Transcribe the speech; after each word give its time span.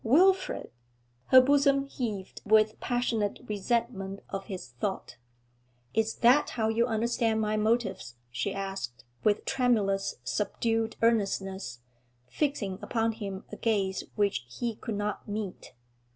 'Wilfrid?' 0.03 0.71
Her 1.27 1.41
bosom 1.41 1.85
heaved 1.85 2.41
with 2.43 2.79
passionate 2.79 3.39
resentment 3.47 4.21
of 4.29 4.45
his 4.45 4.69
thought. 4.69 5.17
'Is 5.93 6.15
that 6.21 6.49
how 6.51 6.69
you 6.69 6.87
understand 6.87 7.39
my 7.39 7.55
motives?' 7.55 8.15
she 8.31 8.51
asked, 8.51 9.03
with 9.23 9.45
tremulous, 9.45 10.15
subdued 10.23 10.95
earnestness, 11.03 11.81
fixing 12.25 12.79
upon 12.81 13.11
him 13.11 13.43
a 13.51 13.55
gaze 13.57 14.03
which 14.15 14.43
he 14.49 14.73
could 14.73 14.95
not 14.95 15.27
meet. 15.27 15.75